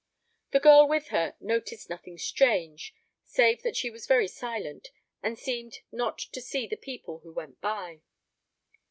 [0.49, 4.87] The girl with her noticed nothing strange, save that she was very silent,
[5.21, 8.01] and seemed not to see the people who went by.